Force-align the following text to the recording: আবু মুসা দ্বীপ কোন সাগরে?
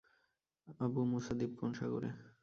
আবু 0.79 0.99
মুসা 1.11 1.33
দ্বীপ 1.37 1.51
কোন 1.59 1.71
সাগরে? 1.79 2.09